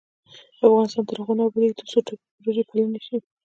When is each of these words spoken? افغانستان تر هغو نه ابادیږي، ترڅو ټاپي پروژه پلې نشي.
افغانستان 0.67 1.03
تر 1.07 1.17
هغو 1.21 1.33
نه 1.37 1.43
ابادیږي، 1.45 1.77
ترڅو 1.79 1.97
ټاپي 2.05 2.25
پروژه 2.41 2.63
پلې 2.69 2.81
نشي. 2.93 3.17